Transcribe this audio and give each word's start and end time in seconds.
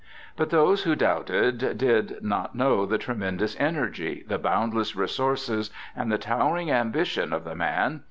But 0.35 0.49
those 0.49 0.81
who 0.81 0.95
doubted 0.95 1.77
did 1.77 2.23
not 2.23 2.55
know 2.55 2.87
the 2.87 2.97
tremendous 2.97 3.55
energy, 3.59 4.25
the 4.27 4.39
boundless 4.39 4.95
resources, 4.95 5.69
and 5.95 6.11
the 6.11 6.17
towering 6.17 6.71
ambition 6.71 7.31
of 7.31 7.43
the 7.43 7.53
man. 7.53 7.99